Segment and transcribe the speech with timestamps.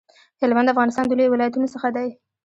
[0.41, 2.07] هلمند د افغانستان د لویو ولایتونو څخه دی